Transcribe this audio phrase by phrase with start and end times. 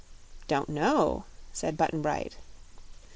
[0.47, 2.37] "Don't know," said Button Bright.